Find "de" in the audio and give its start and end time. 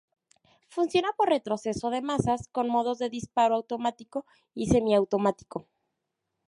1.91-2.01, 2.97-3.11